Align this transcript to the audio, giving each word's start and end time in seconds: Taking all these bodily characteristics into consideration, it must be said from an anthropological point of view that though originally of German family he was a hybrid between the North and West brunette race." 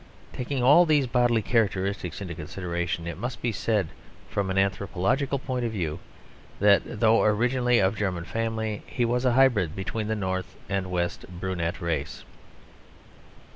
Taking 0.33 0.63
all 0.63 0.87
these 0.87 1.05
bodily 1.05 1.43
characteristics 1.43 2.21
into 2.21 2.33
consideration, 2.33 3.05
it 3.05 3.19
must 3.19 3.39
be 3.39 3.51
said 3.51 3.89
from 4.31 4.49
an 4.49 4.57
anthropological 4.57 5.37
point 5.37 5.63
of 5.63 5.71
view 5.73 5.99
that 6.59 6.99
though 7.01 7.21
originally 7.21 7.77
of 7.77 7.95
German 7.97 8.25
family 8.25 8.81
he 8.87 9.05
was 9.05 9.25
a 9.25 9.33
hybrid 9.33 9.75
between 9.75 10.07
the 10.07 10.15
North 10.15 10.55
and 10.67 10.89
West 10.89 11.25
brunette 11.29 11.79
race." 11.81 12.23